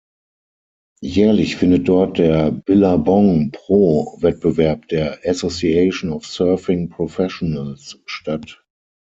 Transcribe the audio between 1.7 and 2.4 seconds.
dort